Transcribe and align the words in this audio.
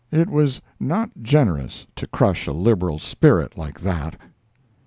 It 0.11 0.31
was 0.31 0.59
not 0.79 1.11
generous 1.21 1.85
to 1.95 2.07
crush 2.07 2.47
a 2.47 2.53
liberal 2.53 2.97
spirit 2.97 3.55
like 3.55 3.79
that. 3.81 4.17